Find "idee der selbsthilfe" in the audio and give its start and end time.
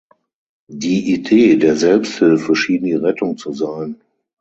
1.13-2.55